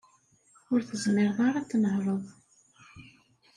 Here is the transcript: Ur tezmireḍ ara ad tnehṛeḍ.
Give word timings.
Ur 0.71 0.79
tezmireḍ 0.83 1.37
ara 1.47 1.59
ad 1.61 1.67
tnehṛeḍ. 1.69 2.23